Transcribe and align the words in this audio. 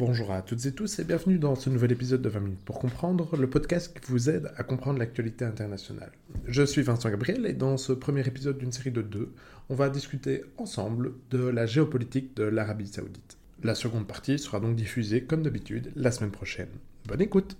Bonjour 0.00 0.32
à 0.32 0.40
toutes 0.40 0.64
et 0.64 0.72
tous 0.72 0.98
et 0.98 1.04
bienvenue 1.04 1.38
dans 1.38 1.54
ce 1.54 1.68
nouvel 1.68 1.92
épisode 1.92 2.22
de 2.22 2.30
20 2.30 2.40
minutes 2.40 2.64
pour 2.64 2.78
comprendre, 2.78 3.36
le 3.36 3.50
podcast 3.50 3.92
qui 3.92 4.10
vous 4.10 4.30
aide 4.30 4.50
à 4.56 4.62
comprendre 4.62 4.98
l'actualité 4.98 5.44
internationale. 5.44 6.10
Je 6.46 6.62
suis 6.62 6.80
Vincent 6.80 7.10
Gabriel 7.10 7.44
et 7.44 7.52
dans 7.52 7.76
ce 7.76 7.92
premier 7.92 8.26
épisode 8.26 8.56
d'une 8.56 8.72
série 8.72 8.92
de 8.92 9.02
deux, 9.02 9.30
on 9.68 9.74
va 9.74 9.90
discuter 9.90 10.42
ensemble 10.56 11.12
de 11.30 11.46
la 11.46 11.66
géopolitique 11.66 12.34
de 12.34 12.44
l'Arabie 12.44 12.86
saoudite. 12.86 13.36
La 13.62 13.74
seconde 13.74 14.06
partie 14.06 14.38
sera 14.38 14.58
donc 14.58 14.74
diffusée 14.74 15.24
comme 15.24 15.42
d'habitude 15.42 15.92
la 15.96 16.10
semaine 16.10 16.30
prochaine. 16.30 16.70
Bonne 17.06 17.20
écoute 17.20 17.58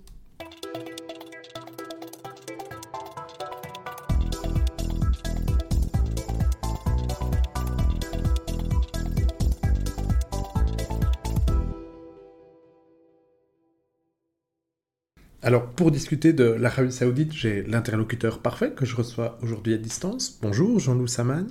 Alors, 15.42 15.66
pour 15.68 15.90
discuter 15.90 16.34
de 16.34 16.44
l'Arabie 16.44 16.92
Saoudite, 16.92 17.32
j'ai 17.32 17.62
l'interlocuteur 17.62 18.40
parfait 18.40 18.72
que 18.72 18.84
je 18.84 18.94
reçois 18.94 19.38
aujourd'hui 19.42 19.72
à 19.72 19.78
distance. 19.78 20.38
Bonjour, 20.42 20.78
Jean-Loup 20.78 21.06
Saman. 21.06 21.46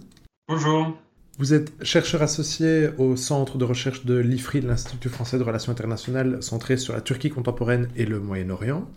Bonjour. 0.47 0.95
Vous 1.39 1.55
êtes 1.55 1.71
chercheur 1.83 2.21
associé 2.21 2.89
au 2.99 3.15
centre 3.15 3.57
de 3.57 3.65
recherche 3.65 4.05
de 4.05 4.15
l'IFRI, 4.15 4.61
l'Institut 4.61 5.09
français 5.09 5.39
de 5.39 5.43
relations 5.43 5.71
internationales, 5.71 6.43
centré 6.43 6.77
sur 6.77 6.93
la 6.93 7.01
Turquie 7.01 7.31
contemporaine 7.31 7.89
et 7.95 8.05
le 8.05 8.19
Moyen-Orient 8.19 8.87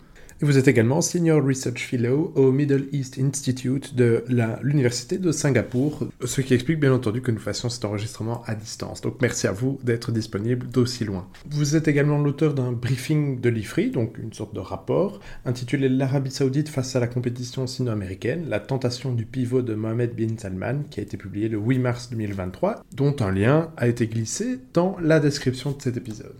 vous 0.41 0.57
êtes 0.57 0.67
également 0.67 1.01
Senior 1.01 1.43
Research 1.45 1.87
Fellow 1.89 2.31
au 2.35 2.51
Middle 2.51 2.87
East 2.91 3.19
Institute 3.19 3.95
de 3.95 4.23
l'Université 4.61 5.17
de 5.17 5.31
Singapour, 5.31 6.07
ce 6.23 6.41
qui 6.41 6.53
explique 6.53 6.79
bien 6.79 6.93
entendu 6.93 7.21
que 7.21 7.31
nous 7.31 7.39
fassions 7.39 7.69
cet 7.69 7.85
enregistrement 7.85 8.43
à 8.45 8.55
distance. 8.55 9.01
Donc 9.01 9.21
merci 9.21 9.47
à 9.47 9.51
vous 9.51 9.79
d'être 9.83 10.11
disponible 10.11 10.67
d'aussi 10.67 11.05
loin. 11.05 11.27
Vous 11.49 11.75
êtes 11.75 11.87
également 11.87 12.17
l'auteur 12.17 12.53
d'un 12.53 12.71
briefing 12.71 13.39
de 13.39 13.49
l'IFRI, 13.49 13.91
donc 13.91 14.17
une 14.17 14.33
sorte 14.33 14.53
de 14.53 14.59
rapport, 14.59 15.19
intitulé 15.45 15.89
L'Arabie 15.89 16.31
Saoudite 16.31 16.69
face 16.69 16.95
à 16.95 16.99
la 16.99 17.07
compétition 17.07 17.67
sino-américaine, 17.67 18.47
la 18.49 18.59
tentation 18.59 19.13
du 19.13 19.25
pivot 19.25 19.61
de 19.61 19.75
Mohamed 19.75 20.15
bin 20.15 20.37
Salman, 20.37 20.83
qui 20.89 20.99
a 20.99 21.03
été 21.03 21.17
publié 21.17 21.47
le 21.47 21.57
8 21.57 21.79
mars 21.79 22.09
2023, 22.09 22.83
dont 22.93 23.15
un 23.19 23.31
lien 23.31 23.71
a 23.77 23.87
été 23.87 24.07
glissé 24.07 24.59
dans 24.73 24.97
la 25.01 25.19
description 25.19 25.71
de 25.71 25.81
cet 25.81 25.97
épisode. 25.97 26.35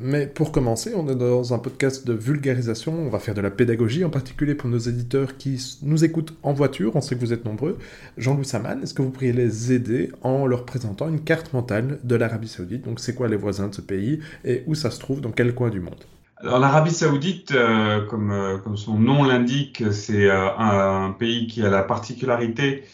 Mais 0.00 0.26
pour 0.26 0.52
commencer, 0.52 0.92
on 0.94 1.08
est 1.08 1.14
dans 1.14 1.54
un 1.54 1.58
podcast 1.58 2.06
de 2.06 2.12
vulgarisation, 2.12 2.94
on 2.94 3.08
va 3.08 3.18
faire 3.18 3.34
de 3.34 3.40
la 3.40 3.50
pédagogie, 3.50 4.04
en 4.04 4.10
particulier 4.10 4.54
pour 4.54 4.70
nos 4.70 4.78
éditeurs 4.78 5.36
qui 5.36 5.60
nous 5.82 6.04
écoutent 6.04 6.34
en 6.42 6.52
voiture, 6.52 6.94
on 6.94 7.00
sait 7.00 7.16
que 7.16 7.20
vous 7.20 7.32
êtes 7.32 7.44
nombreux. 7.44 7.78
Jean-Louis 8.16 8.44
Saman, 8.44 8.80
est-ce 8.82 8.94
que 8.94 9.02
vous 9.02 9.10
pourriez 9.10 9.32
les 9.32 9.72
aider 9.72 10.12
en 10.22 10.46
leur 10.46 10.64
présentant 10.64 11.08
une 11.08 11.20
carte 11.20 11.52
mentale 11.52 11.98
de 12.04 12.14
l'Arabie 12.14 12.48
Saoudite? 12.48 12.84
Donc 12.84 13.00
c'est 13.00 13.14
quoi 13.14 13.28
les 13.28 13.36
voisins 13.36 13.68
de 13.68 13.74
ce 13.74 13.80
pays 13.80 14.20
et 14.44 14.62
où 14.66 14.74
ça 14.74 14.90
se 14.90 15.00
trouve, 15.00 15.20
dans 15.20 15.32
quel 15.32 15.54
coin 15.54 15.70
du 15.70 15.80
monde? 15.80 16.04
Alors 16.40 16.60
l'Arabie 16.60 16.92
Saoudite, 16.92 17.50
euh, 17.50 18.06
comme, 18.06 18.30
euh, 18.30 18.58
comme, 18.58 18.76
son 18.76 18.96
nom 18.96 19.24
l'indique, 19.24 19.82
c'est 19.90 20.30
euh, 20.30 20.56
un, 20.56 21.10
pays 21.10 21.48
qui 21.48 21.64
a 21.64 21.68
la 21.68 21.82
particularité 21.82 22.84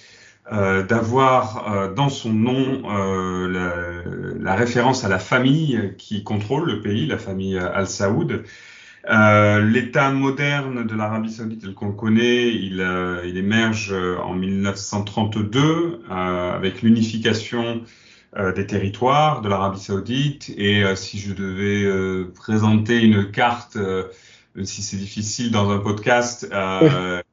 euh, 0.53 0.83
d'avoir 0.83 1.73
euh, 1.73 1.95
dans 1.95 2.11
son 2.11 2.31
nom 2.31 2.83
euh, 2.91 3.48
la, 3.48 4.34
la, 4.39 4.55
référence 4.55 5.03
à 5.03 5.09
la 5.09 5.19
famille 5.19 5.95
qui 5.97 6.23
contrôle 6.23 6.67
le 6.67 6.83
pays, 6.83 7.06
la 7.06 7.17
famille 7.17 7.56
Al 7.56 7.87
Saoud. 7.87 8.45
L'État 9.09 10.11
moderne 10.11 10.87
de 10.87 10.95
l'Arabie 10.95 11.31
Saoudite, 11.31 11.62
tel 11.62 11.72
qu'on 11.72 11.89
le 11.89 11.95
connaît, 11.95 12.48
il, 12.48 12.87
il, 13.25 13.37
émerge 13.39 13.95
en 14.22 14.34
1932 14.34 16.03
avec 16.09 16.81
l'unification 16.81 17.83
des 18.34 18.67
territoires 18.67 19.42
de 19.42 19.50
l'Arabie 19.50 19.81
Saoudite. 19.81 20.50
Et 20.56 20.84
si 20.97 21.19
je 21.19 21.34
devais 21.34 21.87
présenter 22.33 23.03
une 23.03 23.31
carte, 23.31 23.77
même 23.77 24.65
si 24.65 24.81
c'est 24.81 24.97
difficile 24.97 25.50
dans 25.50 25.70
un 25.70 25.81
podcast, 25.81 26.48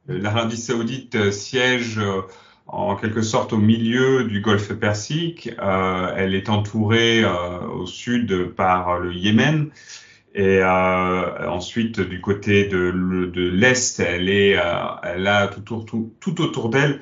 l'Arabie 0.08 0.58
Saoudite 0.58 1.30
siège 1.30 1.98
en 2.66 2.96
quelque 2.96 3.22
sorte 3.22 3.52
au 3.52 3.58
milieu 3.58 4.24
du 4.24 4.40
golfe 4.40 4.72
Persique. 4.74 5.50
Euh, 5.60 6.12
elle 6.16 6.34
est 6.34 6.48
entourée 6.48 7.22
euh, 7.24 7.60
au 7.68 7.86
sud 7.86 8.52
par 8.54 8.98
le 8.98 9.12
Yémen. 9.14 9.70
Et 10.34 10.60
euh, 10.62 11.48
ensuite, 11.48 12.00
du 12.00 12.20
côté 12.20 12.66
de, 12.66 12.90
l'Est, 13.36 14.00
elle, 14.00 14.28
est, 14.28 14.56
euh, 14.56 14.62
elle 15.02 15.26
a 15.26 15.48
tout, 15.48 15.82
tout, 15.82 16.12
tout 16.20 16.40
autour 16.40 16.70
d'elle 16.70 17.00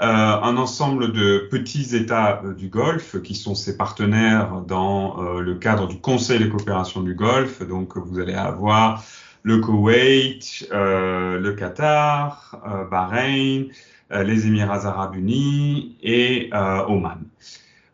euh, 0.00 0.06
un 0.06 0.56
ensemble 0.56 1.12
de 1.12 1.46
petits 1.50 1.94
États 1.94 2.42
du 2.56 2.68
Golfe 2.68 3.20
qui 3.20 3.34
sont 3.34 3.54
ses 3.54 3.76
partenaires 3.76 4.62
dans 4.66 5.20
le 5.40 5.54
cadre 5.56 5.88
du 5.88 6.00
Conseil 6.00 6.38
de 6.38 6.46
coopération 6.46 7.02
du 7.02 7.14
Golfe. 7.14 7.66
Donc, 7.66 7.98
vous 7.98 8.18
allez 8.18 8.32
avoir 8.32 9.04
le 9.42 9.58
Koweït, 9.58 10.66
le 10.72 11.50
Qatar, 11.50 12.56
Bahreïn, 12.90 13.64
euh, 13.64 13.72
les 14.10 14.46
Émirats 14.46 14.86
arabes 14.86 15.16
unis 15.16 15.96
et 16.02 16.50
euh, 16.52 16.84
Oman. 16.86 17.18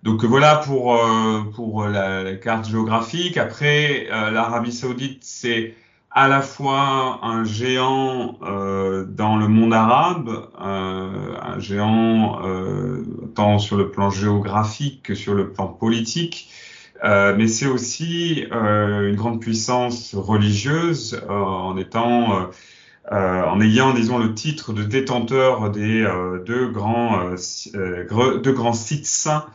Donc 0.02 0.24
voilà 0.24 0.56
pour, 0.56 0.94
euh, 0.94 1.42
pour 1.54 1.84
la, 1.86 2.36
carte 2.36 2.68
géographique. 2.68 3.36
Après, 3.36 4.06
l'Arabie 4.10 4.72
saoudite, 4.72 5.24
c'est 5.24 5.74
à 6.16 6.28
la 6.28 6.40
fois 6.40 7.20
un 7.22 7.44
géant 7.44 8.38
euh, 8.40 9.04
dans 9.04 9.36
le 9.36 9.48
monde 9.48 9.74
arabe, 9.74 10.48
euh, 10.58 11.36
un 11.42 11.60
géant 11.60 12.40
euh, 12.42 13.02
tant 13.34 13.58
sur 13.58 13.76
le 13.76 13.90
plan 13.90 14.08
géographique 14.08 15.02
que 15.02 15.14
sur 15.14 15.34
le 15.34 15.50
plan 15.52 15.68
politique, 15.68 16.48
mais 17.02 17.46
c'est 17.46 17.66
aussi 17.66 18.46
une 18.50 19.14
grande 19.14 19.40
puissance 19.42 20.14
religieuse 20.14 21.22
en 21.28 21.76
étant 21.76 22.48
euh, 23.12 23.44
en 23.44 23.60
ayant, 23.60 23.94
disons, 23.94 24.18
le 24.18 24.34
titre 24.34 24.72
de 24.72 24.82
détenteur 24.82 25.70
des 25.70 26.02
euh, 26.02 26.42
deux, 26.44 26.68
grands, 26.68 27.30
euh, 27.74 28.38
deux 28.40 28.52
grands 28.52 28.72
sites 28.72 29.06
saints 29.06 29.46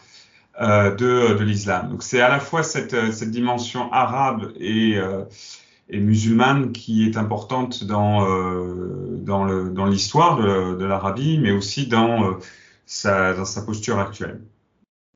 de, 0.60 1.34
de 1.34 1.44
l'islam. 1.44 1.90
Donc 1.90 2.04
c'est 2.04 2.22
à 2.22 2.30
la 2.30 2.40
fois 2.40 2.62
cette, 2.62 3.12
cette 3.14 3.32
dimension 3.32 3.92
arabe 3.92 4.52
et, 4.60 4.96
et, 5.90 6.00
musulmane 6.00 6.72
qui 6.72 7.08
est 7.08 7.18
importante 7.18 7.84
dans, 7.84 8.28
dans 9.24 9.86
l'histoire 9.88 10.38
dans 10.38 10.44
de, 10.44 10.76
de 10.76 10.86
l'Arabie, 10.86 11.40
mais 11.40 11.52
aussi 11.52 11.88
dans, 11.88 12.38
sa, 12.86 13.34
dans 13.34 13.46
sa 13.46 13.64
posture 13.64 13.98
actuelle. 13.98 14.42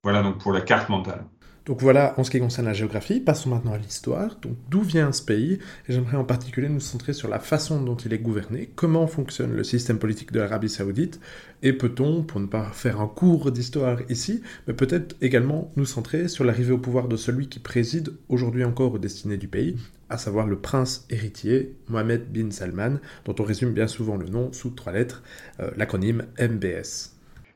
Voilà 0.01 0.24
donc 0.24 0.40
pour 0.40 0.51
la 0.51 0.62
carte 0.62 0.90
mentale. 0.90 1.25
Donc 1.65 1.81
voilà 1.81 2.13
en 2.17 2.23
ce 2.23 2.29
qui 2.29 2.39
concerne 2.39 2.67
la 2.67 2.73
géographie, 2.73 3.19
passons 3.19 3.49
maintenant 3.49 3.73
à 3.73 3.77
l'histoire. 3.79 4.37
Donc 4.41 4.55
d'où 4.69 4.81
vient 4.81 5.11
ce 5.11 5.23
pays? 5.23 5.53
Et 5.87 5.93
j'aimerais 5.93 6.17
en 6.17 6.23
particulier 6.23 6.69
nous 6.69 6.79
centrer 6.79 7.13
sur 7.13 7.27
la 7.27 7.39
façon 7.39 7.81
dont 7.81 7.95
il 7.95 8.13
est 8.13 8.19
gouverné, 8.19 8.69
comment 8.75 9.07
fonctionne 9.07 9.51
le 9.51 9.63
système 9.63 9.97
politique 9.97 10.31
de 10.31 10.39
l'Arabie 10.39 10.69
saoudite, 10.69 11.19
et 11.63 11.73
peut-on, 11.73 12.21
pour 12.21 12.39
ne 12.39 12.45
pas 12.45 12.69
faire 12.71 13.01
un 13.01 13.07
cours 13.07 13.51
d'histoire 13.51 13.99
ici, 14.09 14.43
mais 14.67 14.75
peut-être 14.75 15.15
également 15.21 15.71
nous 15.75 15.85
centrer 15.85 16.27
sur 16.27 16.43
l'arrivée 16.43 16.73
au 16.73 16.77
pouvoir 16.77 17.07
de 17.07 17.17
celui 17.17 17.49
qui 17.49 17.57
préside 17.57 18.13
aujourd'hui 18.29 18.63
encore 18.63 18.93
aux 18.93 18.99
destinées 18.99 19.37
du 19.37 19.47
pays, 19.47 19.75
à 20.09 20.19
savoir 20.19 20.45
le 20.45 20.59
prince 20.59 21.07
héritier 21.09 21.75
Mohamed 21.87 22.31
bin 22.31 22.51
Salman, 22.51 22.99
dont 23.25 23.35
on 23.39 23.43
résume 23.43 23.73
bien 23.73 23.87
souvent 23.87 24.17
le 24.17 24.27
nom 24.27 24.53
sous 24.53 24.69
trois 24.69 24.93
lettres, 24.93 25.23
euh, 25.59 25.71
l'acronyme 25.77 26.25
MBS. 26.39 27.14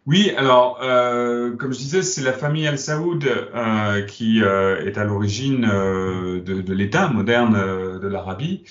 Oui, 0.09 0.31
alors, 0.35 0.79
euh, 0.81 1.55
comme 1.55 1.71
je 1.71 1.77
disais, 1.77 2.01
c'est 2.01 2.23
la 2.23 2.33
famille 2.33 2.65
Al 2.65 2.79
Saoud 2.79 3.23
euh, 3.23 4.01
qui 4.07 4.41
euh, 4.41 4.83
est 4.83 4.97
à 4.97 5.03
l'origine 5.03 5.69
euh, 5.71 6.41
de, 6.41 6.61
de 6.61 6.73
l'État 6.73 7.09
moderne 7.09 7.55
euh, 7.55 7.99
de 7.99 8.07
l'Arabie. 8.07 8.63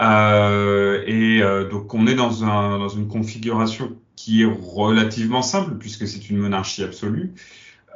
et 0.00 1.42
donc, 1.70 1.92
on 1.92 2.06
est 2.06 2.14
dans, 2.14 2.44
un, 2.44 2.78
dans 2.78 2.88
une 2.88 3.08
configuration 3.08 3.94
qui 4.16 4.40
est 4.40 4.50
relativement 4.50 5.42
simple, 5.42 5.72
puisque 5.78 6.08
c'est 6.08 6.30
une 6.30 6.38
monarchie 6.38 6.82
absolue. 6.82 7.34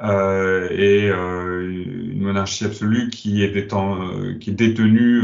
et 0.03 1.07
une 1.09 2.21
monarchie 2.21 2.65
absolue 2.65 3.09
qui 3.09 3.41
est, 3.43 3.67
qui 4.39 4.49
est 4.51 4.53
détenue 4.53 5.23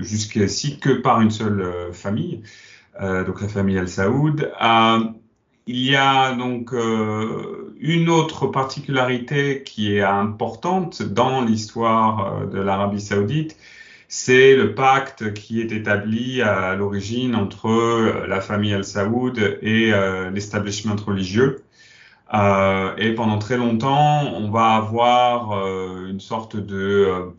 jusqu'ici 0.00 0.78
que 0.78 0.90
par 0.90 1.22
une 1.22 1.30
seule 1.30 1.90
famille, 1.94 2.42
donc 3.00 3.40
la 3.40 3.48
famille 3.48 3.78
Al 3.78 3.88
Saoud. 3.88 4.52
Il 5.70 5.80
y 5.80 5.96
a 5.96 6.32
donc 6.32 6.72
euh, 6.72 7.74
une 7.78 8.08
autre 8.08 8.46
particularité 8.46 9.62
qui 9.64 9.94
est 9.94 10.02
importante 10.02 11.02
dans 11.02 11.42
l'histoire 11.44 12.40
euh, 12.40 12.46
de 12.46 12.58
l'Arabie 12.58 13.02
saoudite, 13.02 13.54
c'est 14.08 14.56
le 14.56 14.74
pacte 14.74 15.34
qui 15.34 15.60
est 15.60 15.70
établi 15.70 16.40
à 16.40 16.74
l'origine 16.74 17.34
entre 17.34 17.68
euh, 17.68 18.26
la 18.26 18.40
famille 18.40 18.72
Al 18.72 18.82
Saoud 18.82 19.58
et 19.60 19.92
l'establishment 20.32 20.96
religieux. 21.06 21.62
et 22.32 23.14
pendant 23.14 23.38
très 23.38 23.58
longtemps, 23.58 24.22
on 24.36 24.50
va 24.50 24.76
avoir 24.76 25.52
une 26.06 26.20
sorte 26.20 26.56
de 26.56 27.34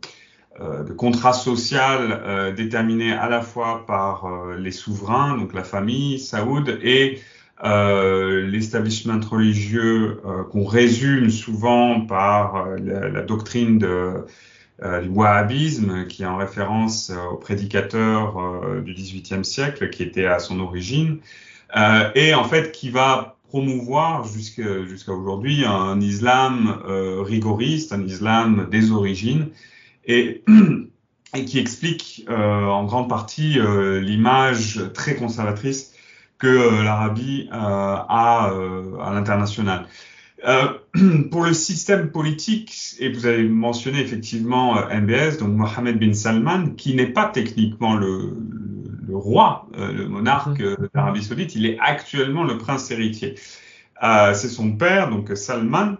contrat 0.98 1.34
social 1.34 2.54
déterminé 2.56 3.12
à 3.12 3.28
la 3.28 3.42
fois 3.42 3.86
par 3.88 4.28
les 4.58 4.72
souverains, 4.72 5.36
donc 5.36 5.54
la 5.54 5.64
famille 5.64 6.20
Saoud, 6.20 6.80
et 6.84 7.20
euh, 7.64 8.48
l'establishment 8.48 9.20
religieux 9.30 10.22
euh, 10.26 10.44
qu'on 10.44 10.66
résume 10.66 11.30
souvent 11.30 12.02
par 12.02 12.56
euh, 12.56 12.78
la, 12.78 13.22
doctrine 13.22 13.78
de, 13.80 14.26
du 15.02 15.10
wahhabisme, 15.10 16.08
qui 16.08 16.24
est 16.24 16.26
en 16.26 16.38
référence 16.38 17.12
au 17.32 17.36
prédicateur 17.36 18.38
du 18.82 18.94
XVIIIe 18.94 19.44
siècle, 19.44 19.90
qui 19.90 20.04
était 20.04 20.26
à 20.26 20.40
son 20.40 20.62
origine, 20.62 21.20
et 22.16 22.34
en 22.34 22.46
fait 22.46 22.72
qui 22.72 22.90
va 22.90 23.36
promouvoir 23.50 24.26
jusqu'à 24.26 25.12
aujourd'hui 25.12 25.66
un 25.66 26.00
islam 26.00 26.82
rigoriste, 26.88 27.92
un 27.92 28.06
islam 28.06 28.70
des 28.72 28.92
origines, 28.92 29.50
et 30.06 30.44
et 31.36 31.46
qui 31.46 31.60
explique 31.60 32.26
euh, 32.30 32.66
en 32.66 32.86
grande 32.86 33.10
partie 33.10 33.60
euh, 33.60 34.00
l'image 34.00 34.82
très 34.94 35.16
conservatrice 35.16 35.94
que 36.39 36.47
euh, 36.47 36.83
l'Arabie 36.83 37.47
a 37.51 38.51
à 39.01 39.13
l'international. 39.13 39.86
pour 41.31 41.44
le 41.44 41.53
système 41.53 42.12
politique, 42.12 42.95
et 43.00 43.12
vous 43.12 43.25
avez 43.25 43.44
mentionné 43.44 44.00
effectivement 44.00 44.75
MBS, 44.89 45.38
donc 45.38 45.50
Mohamed 45.50 46.00
bin 46.00 46.13
Salman, 46.13 46.75
qui 46.77 46.95
n'est 46.95 47.07
pas 47.12 47.25
techniquement 47.25 47.95
le, 47.95 48.38
le 49.06 49.18
roi, 49.18 49.68
le 49.77 50.07
monarque 50.07 50.62
mm-hmm. 50.62 50.94
d'Arabie 50.95 51.24
Saoudite, 51.24 51.56
il 51.56 51.65
est 51.65 51.77
actuellement 51.80 52.45
le 52.45 52.57
prince 52.57 52.89
héritier. 52.89 53.36
C'est 54.01 54.47
son 54.47 54.77
père, 54.77 55.09
donc 55.09 55.30
Salman, 55.36 55.97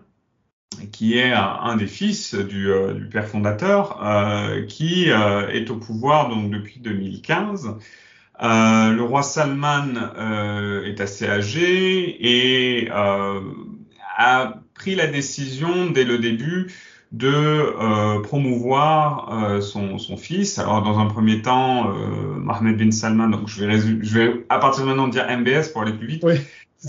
qui 0.92 1.18
est 1.18 1.32
un, 1.32 1.76
des 1.76 1.88
fils 1.88 2.36
du, 2.36 2.72
euh, 2.72 2.94
du 2.94 3.08
père 3.08 3.28
fondateur, 3.28 4.00
euh, 4.04 4.66
qui 4.66 5.12
euh, 5.12 5.50
est 5.50 5.70
au 5.70 5.78
pouvoir 5.78 6.30
donc 6.30 6.52
depuis 6.52 6.80
2015. 6.80 7.76
Le 8.42 9.02
roi 9.02 9.24
Salman 9.24 9.94
est 10.86 11.02
assez 11.02 11.28
âgé 11.28 12.18
et 12.20 12.90
a 12.92 14.54
pris 14.74 14.96
la 14.96 15.08
décision 15.08 15.90
dès 15.92 16.06
le 16.06 16.18
début 16.18 16.72
de 17.12 18.22
promouvoir 18.22 19.62
son, 19.62 19.98
son, 19.98 20.16
fils. 20.16 20.60
Alors 20.60 20.82
dans 20.84 21.00
un 21.00 21.08
premier 21.08 21.42
temps, 21.42 21.94
Mohamed 22.38 22.78
bin 22.78 22.92
Salman, 22.92 23.28
donc 23.30 23.48
je 23.48 23.66
vais, 23.66 23.80
je 23.80 24.20
vais 24.20 24.46
à 24.50 24.60
partir 24.60 24.84
de 24.84 24.90
maintenant 24.90 25.08
dire 25.08 25.26
MBS 25.30 25.70
pour 25.74 25.82
aller 25.82 25.94
plus 25.94 26.08
vite. 26.08 26.24
Oui. 26.24 26.36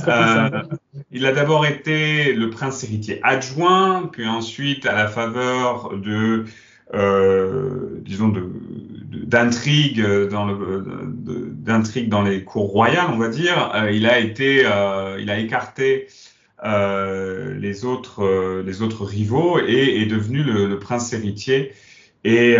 Euh, 0.06 0.62
il 1.11 1.26
a 1.26 1.32
d'abord 1.32 1.67
été 1.67 2.32
le 2.32 2.50
prince 2.50 2.85
héritier 2.85 3.20
adjoint, 3.23 4.08
puis 4.11 4.26
ensuite, 4.26 4.87
à 4.87 4.94
la 4.94 5.08
faveur 5.08 5.97
de, 5.97 6.44
euh, 6.94 8.00
disons, 8.02 8.29
de, 8.29 8.49
d'intrigues 9.11 10.01
dans 12.09 12.23
les 12.23 12.45
cours 12.45 12.71
royales, 12.71 13.09
on 13.12 13.19
va 13.19 13.29
dire, 13.29 13.73
euh, 13.75 13.91
il 13.91 14.07
a 14.07 14.19
été, 14.19 14.62
euh, 14.65 15.19
il 15.21 15.31
a 15.31 15.39
écarté 15.39 16.07
euh, 16.65 17.55
les 17.59 17.85
autres, 17.85 18.25
rivaux 19.05 19.59
et 19.61 20.03
est 20.03 20.07
devenu 20.07 20.43
le, 20.43 20.79
prince 20.79 21.12
héritier. 21.12 21.73
Et 22.23 22.57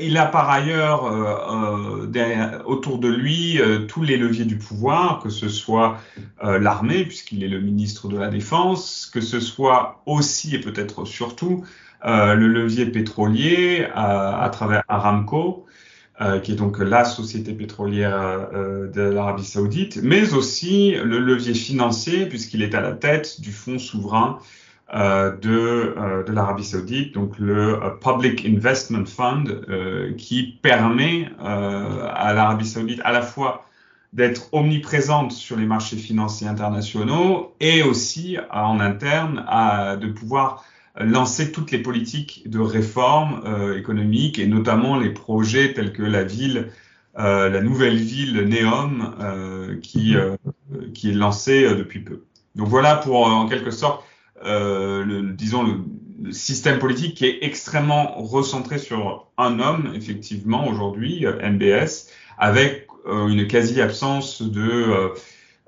il 0.00 0.16
a 0.18 0.26
par 0.26 0.48
ailleurs 0.50 1.04
autour 2.66 2.98
de 2.98 3.08
lui 3.08 3.58
tous 3.88 4.02
les 4.02 4.16
leviers 4.18 4.44
du 4.44 4.58
pouvoir, 4.58 5.20
que 5.22 5.30
ce 5.30 5.48
soit 5.48 5.98
l'armée, 6.42 7.04
puisqu'il 7.04 7.42
est 7.42 7.48
le 7.48 7.60
ministre 7.60 8.08
de 8.08 8.18
la 8.18 8.28
Défense, 8.28 9.10
que 9.12 9.22
ce 9.22 9.40
soit 9.40 10.02
aussi 10.04 10.54
et 10.54 10.60
peut-être 10.60 11.06
surtout 11.06 11.64
le 12.04 12.46
levier 12.46 12.86
pétrolier 12.86 13.86
à, 13.94 14.48
travers 14.52 14.82
Aramco, 14.88 15.66
qui 16.42 16.52
est 16.52 16.56
donc 16.56 16.78
la 16.78 17.04
société 17.04 17.52
pétrolière 17.52 18.48
de 18.52 19.00
l'Arabie 19.00 19.44
saoudite, 19.44 20.00
mais 20.02 20.34
aussi 20.34 20.92
le 20.92 21.18
levier 21.18 21.54
financier, 21.54 22.26
puisqu'il 22.26 22.62
est 22.62 22.74
à 22.74 22.80
la 22.80 22.92
tête 22.92 23.40
du 23.40 23.52
fonds 23.52 23.78
souverain 23.78 24.38
euh, 24.92 25.36
de, 25.36 25.94
euh, 25.96 26.24
de 26.24 26.32
l'Arabie 26.32 26.64
saoudite, 26.64 27.14
donc 27.14 27.38
le 27.38 27.80
euh, 27.80 27.90
Public 27.90 28.44
Investment 28.44 29.06
Fund, 29.06 29.46
qui 30.18 30.58
permet 30.62 31.28
à 31.38 32.32
l'Arabie 32.34 32.66
saoudite 32.66 33.00
à 33.04 33.12
la 33.12 33.22
fois 33.22 33.64
d'être 34.12 34.52
omniprésente 34.52 35.30
sur 35.30 35.56
les 35.56 35.66
marchés 35.66 35.96
financiers 35.96 36.48
internationaux 36.48 37.54
et 37.60 37.84
aussi 37.84 38.36
en 38.50 38.80
interne 38.80 39.44
de 40.00 40.08
pouvoir 40.08 40.64
lancer 40.98 41.52
toutes 41.52 41.70
les 41.70 41.78
politiques 41.78 42.42
de 42.46 42.58
réforme 42.58 43.42
euh, 43.46 43.78
économique 43.78 44.38
et 44.38 44.46
notamment 44.46 44.98
les 44.98 45.10
projets 45.10 45.72
tels 45.72 45.92
que 45.92 46.02
la 46.02 46.24
ville, 46.24 46.68
euh, 47.18 47.48
la 47.48 47.60
nouvelle 47.60 47.96
ville 47.96 48.42
Neom 48.48 49.14
euh, 49.20 49.76
qui, 49.80 50.14
qui 50.94 51.10
est 51.10 51.14
lancée 51.14 51.68
depuis 51.74 52.00
peu. 52.00 52.24
Donc 52.56 52.68
voilà 52.68 52.96
pour 52.96 53.26
en 53.26 53.48
quelque 53.48 53.70
sorte 53.70 54.04
le, 54.42 55.32
disons, 55.32 55.62
le, 55.62 56.32
système 56.32 56.78
politique 56.78 57.14
qui 57.14 57.24
est 57.24 57.38
extrêmement 57.40 58.20
recentré 58.20 58.76
sur 58.76 59.28
un 59.38 59.58
homme, 59.58 59.92
effectivement, 59.94 60.68
aujourd'hui, 60.68 61.24
MBS, 61.26 62.08
avec 62.36 62.88
une 63.06 63.46
quasi-absence 63.46 64.42
de, 64.42 65.14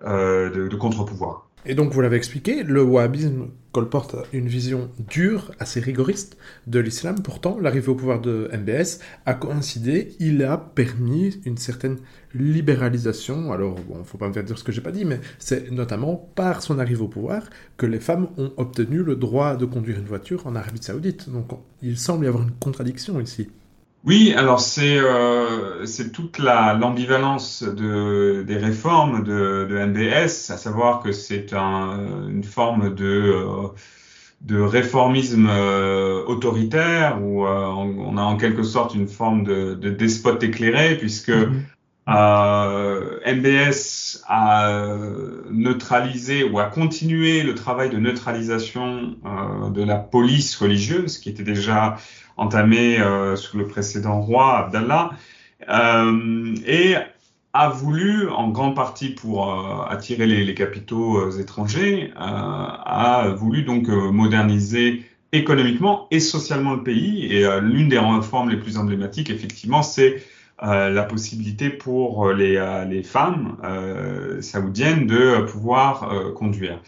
de, 0.04 0.68
de 0.68 0.76
contre-pouvoir. 0.76 1.48
Et 1.64 1.76
donc, 1.76 1.92
vous 1.92 2.00
l'avez 2.00 2.16
expliqué, 2.16 2.64
le 2.64 2.82
wahhabisme 2.82 3.46
colporte 3.70 4.16
une 4.32 4.48
vision 4.48 4.90
dure, 4.98 5.52
assez 5.60 5.78
rigoriste 5.78 6.36
de 6.66 6.80
l'islam. 6.80 7.22
Pourtant, 7.22 7.58
l'arrivée 7.60 7.88
au 7.88 7.94
pouvoir 7.94 8.20
de 8.20 8.50
MBS 8.52 8.98
a 9.26 9.34
coïncidé, 9.34 10.16
il 10.18 10.42
a 10.42 10.56
permis 10.58 11.40
une 11.44 11.56
certaine 11.56 11.98
libéralisation. 12.34 13.52
Alors, 13.52 13.76
bon, 13.76 14.02
faut 14.02 14.18
pas 14.18 14.26
me 14.26 14.32
faire 14.32 14.42
dire 14.42 14.58
ce 14.58 14.64
que 14.64 14.72
j'ai 14.72 14.80
pas 14.80 14.90
dit, 14.90 15.04
mais 15.04 15.20
c'est 15.38 15.70
notamment 15.70 16.16
par 16.34 16.62
son 16.62 16.80
arrivée 16.80 17.02
au 17.02 17.08
pouvoir 17.08 17.48
que 17.76 17.86
les 17.86 18.00
femmes 18.00 18.26
ont 18.38 18.52
obtenu 18.56 19.04
le 19.04 19.14
droit 19.14 19.54
de 19.54 19.64
conduire 19.64 19.98
une 19.98 20.06
voiture 20.06 20.48
en 20.48 20.56
Arabie 20.56 20.82
Saoudite. 20.82 21.30
Donc, 21.30 21.50
il 21.80 21.96
semble 21.96 22.24
y 22.24 22.28
avoir 22.28 22.42
une 22.42 22.52
contradiction 22.52 23.20
ici. 23.20 23.48
Oui, 24.04 24.34
alors 24.36 24.58
c'est 24.60 24.98
euh, 24.98 25.86
c'est 25.86 26.10
toute 26.10 26.38
la 26.38 26.74
l'ambivalence 26.74 27.62
de 27.62 28.42
des 28.44 28.56
réformes 28.56 29.22
de, 29.22 29.64
de 29.70 29.78
MBS, 29.78 30.50
à 30.50 30.56
savoir 30.56 31.00
que 31.00 31.12
c'est 31.12 31.52
un, 31.52 32.28
une 32.28 32.42
forme 32.42 32.96
de 32.96 33.04
euh, 33.04 33.68
de 34.40 34.60
réformisme 34.60 35.46
euh, 35.48 36.24
autoritaire 36.26 37.22
où 37.22 37.46
euh, 37.46 37.66
on, 37.66 38.16
a 38.16 38.22
en 38.22 38.36
quelque 38.36 38.64
sorte 38.64 38.96
une 38.96 39.06
forme 39.06 39.44
de, 39.44 39.74
de 39.74 39.90
despote 39.90 40.42
éclairé 40.42 40.96
puisque. 40.98 41.32
MBS 43.24 44.24
a 44.26 44.96
neutralisé 45.52 46.42
ou 46.42 46.58
a 46.58 46.64
continué 46.64 47.44
le 47.44 47.54
travail 47.54 47.90
de 47.90 47.98
neutralisation 47.98 49.14
de 49.72 49.84
la 49.84 49.96
police 49.98 50.56
religieuse 50.56 51.18
qui 51.18 51.28
était 51.30 51.44
déjà 51.44 51.96
entamé 52.36 52.98
euh, 53.00 53.36
sous 53.36 53.58
le 53.58 53.66
précédent 53.66 54.20
roi 54.20 54.58
Abdallah, 54.58 55.10
euh, 55.68 56.54
et 56.66 56.94
a 57.54 57.68
voulu, 57.68 58.28
en 58.30 58.48
grande 58.48 58.74
partie 58.74 59.10
pour 59.10 59.52
euh, 59.52 59.84
attirer 59.88 60.26
les, 60.26 60.54
capitaux 60.54 61.30
étrangers, 61.38 62.10
a 62.16 63.34
voulu 63.36 63.62
donc 63.62 63.88
moderniser 63.88 65.04
économiquement 65.32 66.08
et 66.10 66.20
socialement 66.20 66.74
le 66.74 66.82
pays. 66.82 67.26
Et 67.26 67.46
l'une 67.60 67.88
des 67.88 67.98
réformes 67.98 68.48
les 68.48 68.56
plus 68.56 68.78
emblématiques, 68.78 69.28
effectivement, 69.28 69.82
c'est 69.82 70.22
la 70.62 71.02
possibilité 71.02 71.68
pour 71.68 72.32
les, 72.32 72.84
les 72.88 73.02
femmes 73.02 73.56
saoudiennes 74.40 75.06
de 75.06 75.42
pouvoir 75.42 76.32
conduire. 76.34 76.80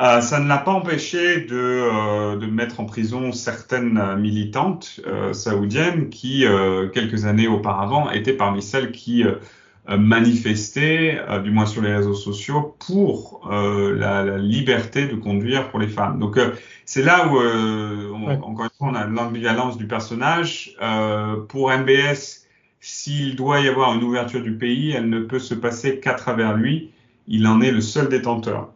Euh, 0.00 0.20
ça 0.20 0.40
ne 0.40 0.48
l'a 0.48 0.58
pas 0.58 0.72
empêché 0.72 1.42
de, 1.42 1.54
euh, 1.54 2.36
de, 2.36 2.46
mettre 2.46 2.80
en 2.80 2.84
prison 2.84 3.30
certaines 3.30 4.16
militantes 4.16 5.00
euh, 5.06 5.32
saoudiennes 5.32 6.08
qui, 6.08 6.44
euh, 6.44 6.88
quelques 6.88 7.26
années 7.26 7.46
auparavant, 7.46 8.10
étaient 8.10 8.32
parmi 8.32 8.60
celles 8.60 8.90
qui 8.90 9.22
euh, 9.22 9.36
manifestaient, 9.96 11.20
du 11.44 11.52
moins 11.52 11.66
sur 11.66 11.82
les 11.82 11.94
réseaux 11.94 12.14
sociaux, 12.14 12.74
pour 12.86 13.48
la, 13.50 14.24
la, 14.24 14.38
liberté 14.38 15.06
de 15.06 15.14
conduire 15.14 15.68
pour 15.68 15.78
les 15.78 15.88
femmes. 15.88 16.18
Donc 16.18 16.40
c'est 16.86 17.02
là 17.02 17.28
où, 17.28 17.36
on, 17.36 18.30
encore 18.42 18.64
une 18.64 18.70
fois, 18.78 18.88
on 18.88 18.94
a 18.94 19.04
l'ambivalence 19.04 19.76
du 19.76 19.86
personnage. 19.86 20.74
pour 21.48 21.70
MBS, 21.70 22.46
s'il 22.80 23.36
doit 23.36 23.60
y 23.60 23.68
avoir 23.68 23.94
une 23.94 24.02
ouverture 24.02 24.42
du 24.42 24.56
pays, 24.56 24.92
elle 24.92 25.10
ne 25.10 25.20
peut 25.20 25.38
se 25.38 25.54
passer 25.54 26.00
qu'à 26.00 26.14
travers 26.14 26.56
lui. 26.56 26.90
Il 27.28 27.46
en 27.46 27.60
est 27.60 27.70
le 27.70 27.82
seul 27.82 28.08
détenteur. 28.08 28.73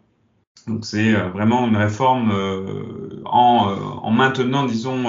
Donc 0.68 0.84
c'est 0.84 1.14
euh, 1.14 1.28
vraiment 1.30 1.66
une 1.66 1.76
réforme 1.76 2.30
euh, 2.30 3.22
en, 3.24 3.70
euh, 3.70 3.74
en, 4.02 4.10
maintenant, 4.10 4.66
disons, 4.66 5.04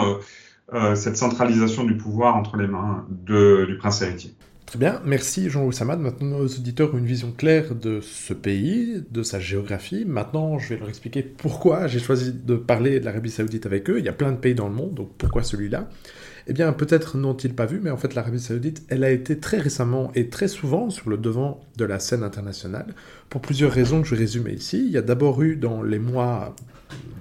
cette 0.95 1.17
centralisation 1.17 1.83
du 1.83 1.97
pouvoir 1.97 2.35
entre 2.35 2.55
les 2.55 2.67
mains 2.67 3.05
de, 3.09 3.65
du 3.65 3.77
prince 3.77 4.01
héritier. 4.03 4.35
Très 4.67 4.77
bien, 4.77 5.01
merci 5.03 5.49
Jean-Louis 5.49 5.73
Samad. 5.73 5.99
Maintenant, 5.99 6.37
nos 6.37 6.47
auditeurs 6.47 6.93
ont 6.93 6.99
une 6.99 7.07
vision 7.07 7.31
claire 7.35 7.73
de 7.73 8.01
ce 8.01 8.35
pays, 8.35 9.03
de 9.09 9.23
sa 9.23 9.39
géographie. 9.39 10.05
Maintenant, 10.05 10.59
je 10.59 10.69
vais 10.69 10.79
leur 10.79 10.87
expliquer 10.87 11.23
pourquoi 11.23 11.87
j'ai 11.87 11.97
choisi 11.97 12.33
de 12.33 12.55
parler 12.55 12.99
de 12.99 13.05
l'Arabie 13.05 13.31
Saoudite 13.31 13.65
avec 13.65 13.89
eux. 13.89 13.97
Il 13.97 14.05
y 14.05 14.09
a 14.09 14.13
plein 14.13 14.31
de 14.31 14.37
pays 14.37 14.53
dans 14.53 14.67
le 14.67 14.75
monde, 14.75 14.93
donc 14.93 15.09
pourquoi 15.17 15.41
celui-là? 15.41 15.89
Eh 16.49 16.53
bien, 16.53 16.73
peut-être 16.73 17.15
n'ont-ils 17.15 17.53
pas 17.53 17.67
vu, 17.67 17.79
mais 17.79 17.91
en 17.91 17.97
fait, 17.97 18.15
l'Arabie 18.15 18.39
Saoudite, 18.39 18.81
elle 18.89 19.03
a 19.03 19.11
été 19.11 19.37
très 19.37 19.59
récemment 19.59 20.11
et 20.15 20.29
très 20.29 20.47
souvent 20.47 20.89
sur 20.89 21.11
le 21.11 21.17
devant 21.17 21.61
de 21.77 21.85
la 21.85 21.99
scène 21.99 22.23
internationale, 22.23 22.95
pour 23.29 23.39
plusieurs 23.39 23.71
raisons 23.71 24.01
que 24.01 24.07
je 24.07 24.15
résume 24.15 24.47
ici. 24.47 24.83
Il 24.83 24.91
y 24.91 24.97
a 24.97 25.03
d'abord 25.03 25.43
eu 25.43 25.57
dans 25.57 25.83
les 25.83 25.99
mois, 25.99 26.55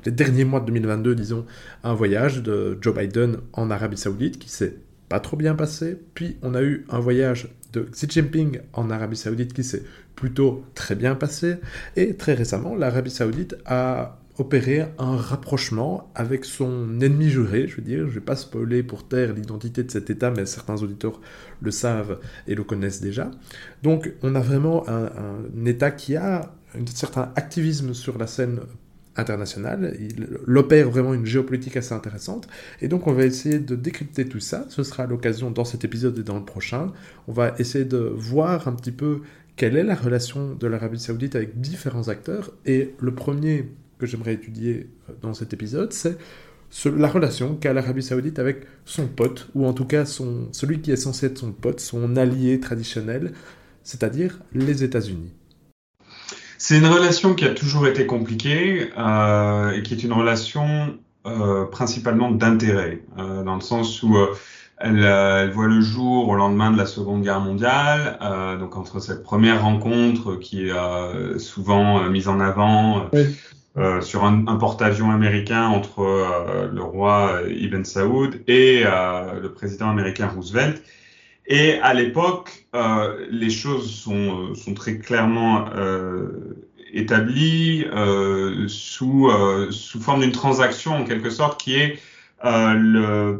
les 0.07 0.13
derniers 0.13 0.47
mois 0.47 0.61
de 0.61 0.67
2022, 0.67 1.15
disons, 1.15 1.45
un 1.85 1.93
voyage 1.93 2.43
de 2.43 2.79
Joe 2.81 2.97
Biden 2.97 3.37
en 3.53 3.71
Arabie 3.71 3.99
Saoudite 3.99 4.39
qui 4.39 4.49
s'est 4.49 4.77
pas 5.11 5.21
trop 5.21 5.37
bien 5.37 5.55
passé. 5.55 5.99
Puis 6.15 6.39
on 6.41 6.55
a 6.55 6.63
eu 6.63 6.87
un 6.89 6.99
voyage 6.99 7.49
de 7.75 7.83
Xi 7.83 8.07
Jinping 8.09 8.61
en 8.73 8.89
Arabie 8.89 9.19
Saoudite 9.19 9.53
qui 9.53 9.63
s'est 9.63 9.83
plutôt 10.17 10.65
très 10.75 10.95
bien 10.95 11.15
passé. 11.15 11.57
Et 11.97 12.15
très 12.15 12.33
récemment, 12.33 12.75
l'Arabie 12.75 13.11
Saoudite 13.11 13.57
a 13.67 14.21
opéré 14.39 14.87
un 14.99 15.17
rapprochement 15.17 16.11
avec 16.15 16.45
son 16.45 17.01
ennemi 17.01 17.29
juré, 17.29 17.67
je 17.67 17.77
veux 17.77 17.83
dire, 17.83 18.01
je 18.01 18.05
ne 18.05 18.11
vais 18.11 18.21
pas 18.21 18.37
spoiler 18.37 18.83
pour 18.83 19.07
taire 19.07 19.33
l'identité 19.33 19.83
de 19.83 19.91
cet 19.91 20.11
État, 20.11 20.31
mais 20.31 20.47
certains 20.47 20.81
auditeurs 20.83 21.21
le 21.61 21.71
savent 21.71 22.21
et 22.47 22.55
le 22.55 22.65
connaissent 22.65 23.01
déjà. 23.01 23.31
Donc 23.83 24.13
on 24.23 24.35
a 24.35 24.41
vraiment 24.41 24.89
un, 24.89 25.07
un 25.07 25.65
État 25.67 25.91
qui 25.91 26.17
a 26.17 26.53
un 26.75 26.87
certain 26.87 27.33
activisme 27.37 27.95
sur 27.95 28.19
la 28.19 28.27
scène 28.27 28.61
international. 29.19 29.97
Il, 29.99 30.57
opère 30.57 30.91
vraiment 30.91 31.13
une 31.13 31.27
géopolitique 31.27 31.77
assez 31.77 31.93
intéressante. 31.93 32.49
Et 32.81 32.89
donc, 32.89 33.07
on 33.07 33.13
va 33.13 33.25
essayer 33.25 33.59
de 33.59 33.75
décrypter 33.75 34.27
tout 34.29 34.41
ça. 34.41 34.65
Ce 34.69 34.83
sera 34.83 35.07
l'occasion 35.07 35.51
dans 35.51 35.65
cet 35.65 35.85
épisode 35.85 36.19
et 36.19 36.23
dans 36.23 36.39
le 36.39 36.45
prochain. 36.45 36.93
On 37.27 37.33
va 37.33 37.55
essayer 37.59 37.85
de 37.85 37.99
voir 37.99 38.69
un 38.69 38.73
petit 38.73 38.93
peu 38.93 39.21
quelle 39.57 39.77
est 39.77 39.83
la 39.83 39.97
relation 39.97 40.55
de 40.55 40.67
l'Arabie 40.67 41.01
Saoudite 41.01 41.35
avec 41.35 41.61
différents 41.61 42.09
acteurs. 42.09 42.53
Et 42.65 42.95
le 43.01 43.15
premier 43.15 43.69
que 43.99 44.07
j'aimerais 44.07 44.35
étudier 44.35 44.89
euh, 45.09 45.13
dans 45.23 45.35
cet 45.35 45.53
épisode, 45.53 45.93
c'est 45.93 46.17
la 46.85 47.09
relation 47.09 47.55
qu'a 47.57 47.73
l'Arabie 47.73 48.03
Saoudite 48.03 48.39
avec 48.39 48.67
son 48.85 49.07
pote, 49.07 49.49
ou 49.55 49.67
en 49.67 49.73
tout 49.73 49.87
cas 49.87 50.05
son, 50.05 50.49
celui 50.53 50.81
qui 50.81 50.93
est 50.93 50.97
censé 50.97 51.27
être 51.27 51.39
son 51.39 51.53
pote, 51.53 51.81
son 51.81 52.17
allié 52.17 52.61
traditionnel, 52.61 53.33
c'est-à-dire 53.83 54.41
les 54.53 54.85
États-Unis. 54.85 55.33
C'est 56.59 56.77
une 56.77 56.87
relation 56.87 57.35
qui 57.35 57.45
a 57.45 57.55
toujours 57.55 57.87
été 57.87 58.05
compliquée 58.05 58.91
euh, 58.99 59.71
et 59.71 59.83
qui 59.83 59.95
est 59.95 60.03
une 60.03 60.13
relation 60.13 60.99
euh, 61.27 61.65
principalement 61.67 62.31
d'intérêt, 62.31 63.03
euh, 63.19 63.43
dans 63.43 63.55
le 63.55 63.61
sens 63.61 64.03
où 64.03 64.17
euh, 64.17 64.35
elle, 64.79 65.03
euh, 65.05 65.45
elle, 65.45 65.51
voit 65.51 65.67
le 65.67 65.81
jour 65.81 66.29
au 66.29 66.35
lendemain 66.35 66.71
de 66.71 66.79
la 66.79 66.87
Seconde 66.87 67.23
Guerre 67.23 67.41
mondiale, 67.41 68.19
donc 68.61 68.77
entre 68.77 69.01
cette 69.01 69.23
première 69.23 69.63
rencontre 69.63 70.37
qui 70.37 70.69
est 70.69 71.39
souvent 71.39 72.09
mise 72.09 72.29
en 72.29 72.41
avant. 72.41 73.09
Oui. 73.13 73.27
Euh, 73.79 74.01
sur 74.01 74.25
un, 74.25 74.45
un 74.49 74.57
porte-avions 74.57 75.13
américain 75.13 75.69
entre 75.69 76.01
euh, 76.01 76.69
le 76.73 76.83
roi 76.83 77.43
Ibn 77.49 77.85
Saoud 77.85 78.43
et 78.49 78.83
euh, 78.85 79.39
le 79.39 79.53
président 79.53 79.89
américain 79.89 80.27
Roosevelt, 80.27 80.83
et 81.47 81.75
à 81.75 81.95
l'époque, 81.95 82.67
euh, 82.75 83.27
les 83.31 83.51
choses 83.51 83.95
sont, 83.95 84.53
sont, 84.57 84.75
très 84.75 84.99
clairement 84.99 85.69
euh, 85.77 86.57
établies 86.93 87.87
euh, 87.93 88.67
sous, 88.67 89.29
euh, 89.29 89.71
sous 89.71 90.01
forme 90.01 90.23
d'une 90.23 90.33
transaction 90.33 90.97
en 90.97 91.05
quelque 91.05 91.31
sorte 91.31 91.61
qui 91.61 91.77
est 91.77 92.01
euh, 92.45 93.39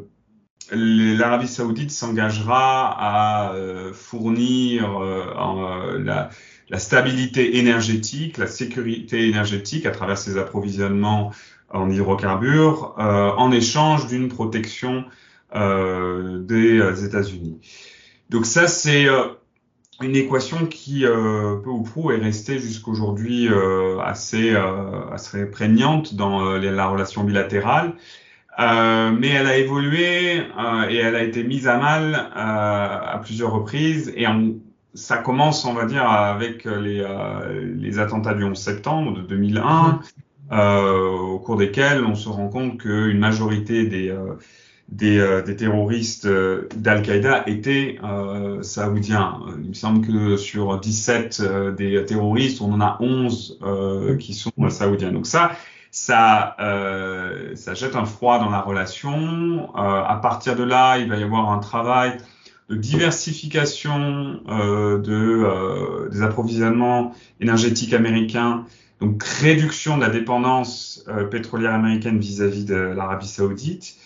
l'Arabie 0.71 1.49
saoudite 1.49 1.91
s'engagera 1.91 2.95
à 2.97 3.55
fournir 3.93 4.89
en, 4.91 5.93
la, 5.99 6.29
la, 6.71 6.79
stabilité 6.79 7.59
énergétique, 7.59 8.39
la 8.39 8.47
sécurité 8.47 9.29
énergétique 9.29 9.87
à 9.87 9.91
travers 9.91 10.19
ses 10.19 10.37
approvisionnements 10.39 11.33
en 11.71 11.91
hydrocarbures 11.91 12.95
en 12.97 13.53
échange 13.53 14.07
d'une 14.07 14.29
protection 14.29 15.05
des 15.55 17.05
États-Unis. 17.05 17.61
Donc 18.31 18.45
ça, 18.45 18.69
c'est 18.69 19.07
euh, 19.07 19.25
une 20.03 20.15
équation 20.15 20.67
qui, 20.67 21.05
euh, 21.05 21.57
peu 21.57 21.71
ou 21.71 21.83
prou, 21.83 22.13
est 22.13 22.19
restée 22.19 22.59
jusqu'aujourd'hui 22.59 23.49
euh, 23.49 23.99
assez, 24.01 24.55
assez 25.13 25.47
prégnante 25.47 26.15
dans 26.15 26.57
la 26.57 26.87
relation 26.87 27.25
bilatérale. 27.25 27.95
mais 28.59 29.29
elle 29.29 29.47
a 29.47 29.57
évolué 29.57 30.37
et 30.91 30.97
elle 30.97 31.17
a 31.17 31.23
été 31.23 31.43
mise 31.45 31.69
à 31.69 31.79
mal 31.79 32.31
à 32.35 33.21
plusieurs 33.25 33.53
reprises 33.53 34.13
et 34.17 34.27
ça 34.95 35.19
commence, 35.19 35.65
on 35.65 35.75
va 35.75 35.85
dire, 35.85 36.09
avec 36.09 36.65
les, 36.65 37.07
les 37.77 37.99
attentats 37.99 38.35
du 38.35 38.45
11 38.45 38.59
septembre 38.59 39.15
de 39.15 39.23
2001, 39.23 40.01
au 40.51 41.39
cours 41.39 41.57
desquels 41.57 42.05
on 42.05 42.15
se 42.15 42.29
rend 42.29 42.49
compte 42.49 42.79
qu'une 42.79 43.19
majorité 43.19 43.87
des 43.87 44.13
des, 44.89 45.19
euh, 45.19 45.43
des 45.43 45.57
terroristes 45.57 46.27
euh, 46.27 46.69
d'Al-Qaïda 46.75 47.45
étaient 47.47 47.99
euh, 48.03 48.63
saoudiens. 48.63 49.41
Il 49.63 49.69
me 49.69 49.75
semble 49.75 50.07
que 50.07 50.37
sur 50.37 50.79
17 50.81 51.41
euh, 51.41 51.73
des 51.73 52.05
terroristes, 52.05 52.61
on 52.63 52.73
en 52.73 52.81
a 52.81 52.97
11 53.01 53.61
qui 54.19 54.35
sont 54.35 54.53
saoudiens. 54.71 55.13
Donc 55.13 55.27
ça, 55.27 55.53
ça, 55.91 56.57
ça 57.55 57.75
jette 57.75 57.97
un 57.97 58.05
froid 58.05 58.39
dans 58.39 58.51
la 58.51 58.61
relation. 58.61 59.75
à 59.75 60.19
partir 60.23 60.57
de 60.57 60.63
là, 60.63 60.99
il 60.99 61.09
va 61.09 61.17
y 61.17 61.23
avoir 61.23 61.51
un 61.51 61.59
travail 61.59 62.19
de 62.69 62.77
diversification 62.77 64.41
de, 64.47 66.09
des 66.11 66.23
approvisionnements 66.23 67.15
énergétiques 67.41 67.95
américains, 67.95 68.65
donc 69.01 69.23
réduction 69.23 69.97
de 69.97 70.03
la 70.03 70.11
dépendance 70.11 71.05
pétrolière 71.31 71.75
américaine 71.75 72.19
vis-à-vis 72.19 72.65
-vis 72.65 72.67
de 72.67 72.75
l'Arabie 72.75 73.29
saoudite. 73.29 73.97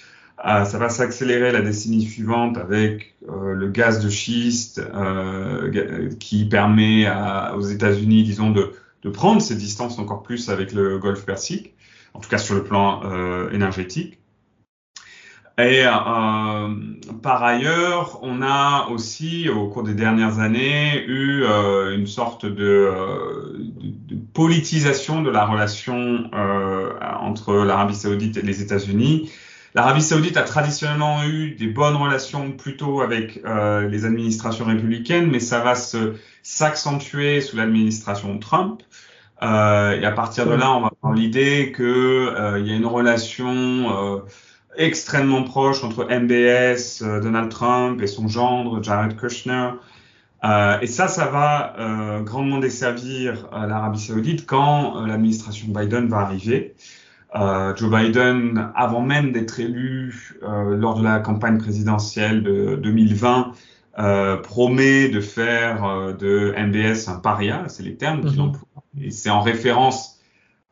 Euh, 0.44 0.64
ça 0.64 0.78
va 0.78 0.88
s'accélérer 0.88 1.52
la 1.52 1.60
décennie 1.60 2.02
suivante 2.02 2.58
avec 2.58 3.14
euh, 3.28 3.54
le 3.54 3.68
gaz 3.68 4.04
de 4.04 4.08
schiste 4.08 4.80
euh, 4.80 6.10
qui 6.18 6.46
permet 6.46 7.06
aux 7.54 7.60
États-Unis, 7.60 8.24
disons, 8.24 8.50
de, 8.50 8.72
de, 9.02 9.10
prendre 9.10 9.40
ses 9.40 9.54
distances 9.54 10.00
encore 10.00 10.22
plus 10.22 10.48
avec 10.48 10.72
le 10.72 10.98
Golfe 10.98 11.24
Persique, 11.24 11.74
en 12.14 12.18
tout 12.18 12.28
cas 12.28 12.38
sur 12.38 12.56
le 12.56 12.64
plan 12.64 13.02
euh, 13.04 13.50
énergétique. 13.52 14.18
Et 15.58 15.84
euh, 15.84 16.68
par 17.22 17.44
ailleurs, 17.44 18.18
on 18.22 18.40
a 18.42 18.88
aussi, 18.90 19.48
au 19.48 19.68
cours 19.68 19.82
des 19.82 19.94
dernières 19.94 20.38
années, 20.38 21.04
eu 21.06 21.44
une 21.94 22.06
sorte 22.06 22.46
de, 22.46 22.52
de, 23.58 24.14
de, 24.14 24.20
politisation 24.32 25.22
de 25.22 25.30
la 25.30 25.44
relation 25.44 26.30
entre 27.20 27.54
l'Arabie 27.54 27.94
saoudite 27.94 28.38
et 28.38 28.42
les 28.42 28.62
États-Unis, 28.62 29.30
L'Arabie 29.74 30.02
saoudite 30.02 30.36
a 30.36 30.42
traditionnellement 30.42 31.24
eu 31.24 31.52
des 31.52 31.66
bonnes 31.66 31.96
relations 31.96 32.52
plutôt 32.52 33.00
avec 33.00 33.40
euh, 33.46 33.88
les 33.88 34.04
administrations 34.04 34.66
républicaines, 34.66 35.30
mais 35.30 35.40
ça 35.40 35.60
va 35.60 35.74
se 35.74 36.14
s'accentuer 36.42 37.40
sous 37.40 37.56
l'administration 37.56 38.38
Trump. 38.38 38.82
Euh, 39.42 39.98
et 39.98 40.04
à 40.04 40.12
partir 40.12 40.46
de 40.46 40.52
là, 40.52 40.72
on 40.72 40.82
va 40.82 40.90
avoir 41.00 41.14
l'idée 41.14 41.72
que 41.72 41.82
euh, 41.82 42.58
il 42.60 42.66
y 42.66 42.72
a 42.72 42.76
une 42.76 42.86
relation 42.86 43.48
euh, 43.48 44.20
extrêmement 44.76 45.42
proche 45.42 45.84
entre 45.84 46.04
MBS, 46.04 47.02
euh, 47.02 47.20
Donald 47.20 47.50
Trump 47.50 48.00
et 48.02 48.06
son 48.06 48.28
gendre 48.28 48.82
Jared 48.82 49.16
Kushner. 49.16 49.70
Euh, 50.44 50.80
et 50.80 50.86
ça, 50.86 51.06
ça 51.06 51.26
va 51.26 51.76
grandement 52.24 52.58
desservir 52.58 53.48
l'Arabie 53.52 54.00
saoudite 54.00 54.44
quand 54.44 55.04
l'administration 55.06 55.68
Biden 55.68 56.08
va 56.08 56.18
arriver. 56.18 56.74
Euh, 57.34 57.74
Joe 57.76 57.90
Biden, 57.90 58.70
avant 58.74 59.00
même 59.00 59.32
d'être 59.32 59.58
élu 59.58 60.38
euh, 60.42 60.76
lors 60.76 60.98
de 60.98 61.04
la 61.04 61.18
campagne 61.18 61.58
présidentielle 61.58 62.42
de 62.42 62.76
2020, 62.76 63.52
euh, 63.98 64.36
promet 64.36 65.08
de 65.08 65.20
faire 65.20 65.84
euh, 65.84 66.12
de 66.12 66.54
MBS 66.56 67.08
un 67.08 67.18
paria, 67.18 67.64
c'est 67.68 67.82
les 67.82 67.96
termes 67.96 68.22
qu'il 68.22 68.38
mhm. 68.38 68.48
emploie. 68.48 68.82
Et 69.00 69.10
c'est 69.10 69.30
en 69.30 69.40
référence 69.40 70.11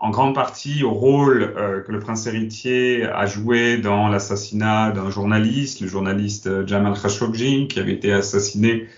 en 0.01 0.11
grande 0.11 0.35
partie 0.35 0.83
au 0.83 0.93
rôle 0.93 1.55
euh, 1.57 1.83
que 1.83 1.93
le 1.93 2.01
prince 2.01 2.27
héritier 2.27 3.05
a 3.05 3.27
joué 3.27 3.77
dans 3.77 4.09
l'assassinat 4.09 4.93
d'un 4.93 5.11
journaliste, 5.11 5.83
le 5.83 5.89
journaliste 5.89 6.67
Jamal 6.67 6.95
Khashoggi, 7.01 7.69
qui 7.69 7.79
avait 7.79 7.93
été 7.93 8.13
assassiné 8.13 8.89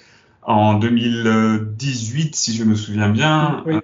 en 0.43 0.75
2018, 0.75 2.37
si 2.37 2.55
je 2.55 2.65
me 2.65 2.77
souviens 2.77 3.09
bien, 3.09 3.65
oui. 3.67 3.75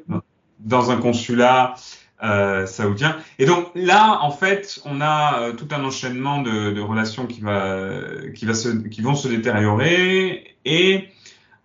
dans 0.61 0.93
un 0.93 0.97
consulat 0.97 1.75
euh, 2.23 2.67
saoudien. 2.67 3.17
Et 3.39 3.47
donc 3.47 3.67
là, 3.75 4.21
en 4.23 4.31
fait, 4.31 4.81
on 4.85 5.01
a 5.01 5.41
euh, 5.41 5.53
tout 5.53 5.69
un 5.73 5.85
enchaînement 5.85 6.43
de, 6.43 6.71
de, 6.73 6.81
relations 6.81 7.27
qui 7.27 7.41
va, 7.41 8.01
qui 8.35 8.45
va 8.45 8.55
se, 8.55 8.69
qui 8.69 9.03
vont 9.03 9.15
se 9.15 9.29
détériorer 9.29 10.57
et 10.65 11.09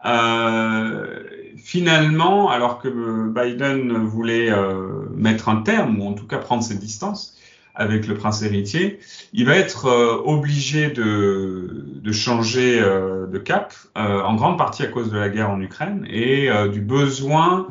euh, 0.05 1.23
finalement, 1.63 2.49
alors 2.49 2.79
que 2.79 3.27
Biden 3.29 3.97
voulait 4.03 4.51
euh, 4.51 5.07
mettre 5.15 5.49
un 5.49 5.61
terme 5.61 5.99
ou 5.99 6.07
en 6.07 6.13
tout 6.13 6.27
cas 6.27 6.37
prendre 6.37 6.63
ses 6.63 6.75
distances 6.75 7.37
avec 7.73 8.05
le 8.05 8.13
prince 8.13 8.43
héritier, 8.43 8.99
il 9.33 9.45
va 9.45 9.55
être 9.55 9.87
euh, 9.87 10.21
obligé 10.25 10.89
de, 10.89 11.85
de 11.95 12.11
changer 12.11 12.79
de 12.79 13.37
cap, 13.39 13.73
en 13.95 14.35
grande 14.35 14.59
partie 14.59 14.83
à 14.83 14.87
cause 14.87 15.11
de 15.11 15.17
la 15.17 15.29
guerre 15.29 15.49
en 15.49 15.59
Ukraine 15.59 16.05
et 16.07 16.49
du 16.71 16.81
besoin 16.81 17.67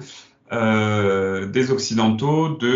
euh, 0.52 1.46
des 1.46 1.70
Occidentaux 1.70 2.50
de, 2.50 2.68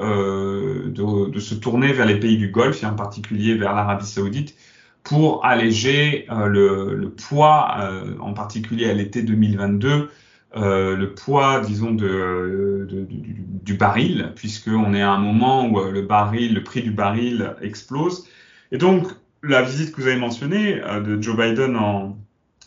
euh, 0.00 0.84
de, 0.86 1.30
de, 1.30 1.40
se 1.40 1.56
tourner 1.56 1.92
vers 1.92 2.06
les 2.06 2.20
pays 2.20 2.36
du 2.36 2.50
Golfe 2.50 2.84
et 2.84 2.86
en 2.86 2.94
particulier 2.94 3.56
vers 3.56 3.74
l'Arabie 3.74 4.06
saoudite 4.06 4.54
pour 5.02 5.44
alléger 5.44 6.26
le, 6.30 7.08
poids, 7.08 7.76
en 8.20 8.32
particulier 8.32 8.88
à 8.88 8.94
l'été 8.94 9.22
2022, 9.22 10.10
le 10.54 11.06
poids, 11.06 11.60
disons, 11.60 11.92
de, 11.92 12.86
du, 12.88 13.74
baril, 13.74 14.32
puisqu'on 14.36 14.94
est 14.94 15.02
à 15.02 15.10
un 15.12 15.18
moment 15.18 15.66
où 15.66 15.80
le 15.90 16.02
baril, 16.02 16.54
le 16.54 16.62
prix 16.62 16.82
du 16.82 16.90
baril 16.90 17.54
explose. 17.60 18.26
Et 18.70 18.78
donc, 18.78 19.08
la 19.42 19.62
visite 19.62 19.92
que 19.92 20.00
vous 20.00 20.06
avez 20.06 20.18
mentionnée 20.18 20.80
de 21.04 21.20
Joe 21.20 21.36
Biden 21.36 21.76
en, 21.76 22.16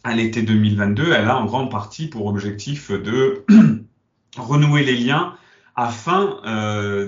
à 0.03 0.13
l'été 0.13 0.41
2022, 0.41 1.12
elle 1.12 1.27
a 1.27 1.38
en 1.38 1.46
grande 1.46 1.70
partie 1.72 2.08
pour 2.08 2.25
objectif 2.27 2.91
de 2.91 3.44
renouer 4.38 4.84
les 4.84 4.96
liens 4.96 5.34
afin 5.75 6.38
euh, 6.46 7.08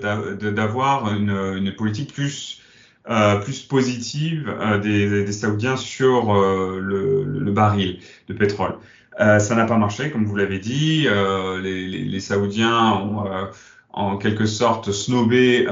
d'avoir 0.51 1.13
une, 1.13 1.29
une, 1.29 1.75
politique 1.75 2.13
plus, 2.13 2.61
euh, 3.09 3.37
plus 3.37 3.61
positive 3.61 4.53
euh, 4.59 4.77
des, 4.77 5.23
des, 5.23 5.31
Saoudiens 5.31 5.75
sur 5.75 6.35
euh, 6.35 6.79
le, 6.79 7.23
le, 7.23 7.51
baril 7.51 7.99
de 8.27 8.33
pétrole. 8.33 8.75
Euh, 9.19 9.39
ça 9.39 9.55
n'a 9.55 9.65
pas 9.65 9.77
marché, 9.77 10.11
comme 10.11 10.25
vous 10.25 10.35
l'avez 10.35 10.59
dit. 10.59 11.07
Les, 11.61 11.87
les, 11.87 12.19
Saoudiens 12.19 12.93
ont 12.93 13.25
en 13.91 14.17
quelque 14.17 14.45
sorte 14.45 14.91
snobé 14.91 15.67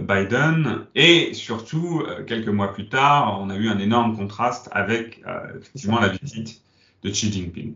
Biden 0.00 0.86
et 0.94 1.32
surtout 1.32 2.02
quelques 2.26 2.48
mois 2.48 2.72
plus 2.72 2.88
tard, 2.88 3.38
on 3.40 3.50
a 3.50 3.56
eu 3.56 3.68
un 3.68 3.78
énorme 3.78 4.16
contraste 4.16 4.68
avec 4.72 5.22
effectivement 5.58 6.00
la 6.00 6.08
visite 6.08 6.60
de 7.02 7.10
Xi 7.10 7.32
Jinping. 7.32 7.74